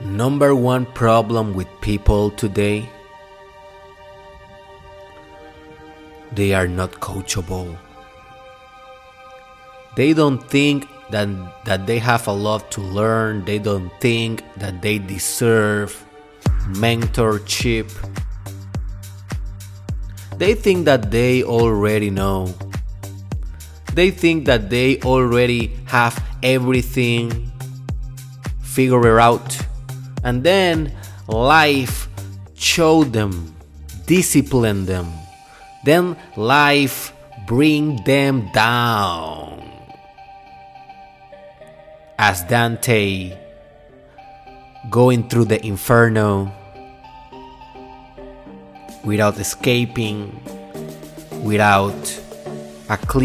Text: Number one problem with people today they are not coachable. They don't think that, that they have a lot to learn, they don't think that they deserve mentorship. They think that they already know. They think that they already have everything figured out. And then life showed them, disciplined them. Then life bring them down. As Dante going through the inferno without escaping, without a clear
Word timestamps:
Number 0.00 0.54
one 0.54 0.86
problem 0.86 1.54
with 1.54 1.68
people 1.80 2.30
today 2.30 2.88
they 6.34 6.52
are 6.52 6.66
not 6.66 6.92
coachable. 6.92 7.78
They 9.96 10.12
don't 10.12 10.42
think 10.50 10.88
that, 11.10 11.28
that 11.64 11.86
they 11.86 11.98
have 11.98 12.26
a 12.26 12.32
lot 12.32 12.70
to 12.72 12.80
learn, 12.80 13.44
they 13.44 13.58
don't 13.58 13.90
think 14.00 14.42
that 14.56 14.82
they 14.82 14.98
deserve 14.98 16.04
mentorship. 16.72 17.92
They 20.36 20.54
think 20.54 20.86
that 20.86 21.12
they 21.12 21.44
already 21.44 22.10
know. 22.10 22.52
They 23.92 24.10
think 24.10 24.46
that 24.46 24.70
they 24.70 25.00
already 25.02 25.76
have 25.86 26.20
everything 26.42 27.52
figured 28.60 29.20
out. 29.20 29.63
And 30.24 30.42
then 30.42 30.90
life 31.28 32.08
showed 32.54 33.12
them, 33.12 33.54
disciplined 34.06 34.86
them. 34.86 35.12
Then 35.84 36.16
life 36.36 37.12
bring 37.46 38.02
them 38.04 38.50
down. 38.52 39.62
As 42.18 42.42
Dante 42.44 43.36
going 44.90 45.28
through 45.28 45.44
the 45.46 45.64
inferno 45.64 46.50
without 49.04 49.38
escaping, 49.38 50.40
without 51.42 52.20
a 52.88 52.96
clear 52.96 53.22